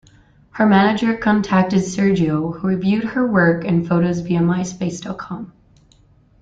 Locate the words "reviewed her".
2.67-3.27